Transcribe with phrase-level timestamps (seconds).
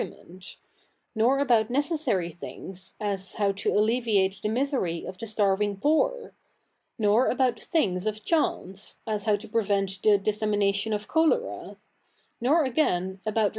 [0.03, 0.55] liament;
[1.13, 6.33] nor about necessary things, as hotv to alleviate the misery of the stai'ving poor;
[6.99, 11.77] ?wr about things of chance^ as how to prevent the dissemin atiofi of cholera;
[12.41, 13.49] nor, again, about re?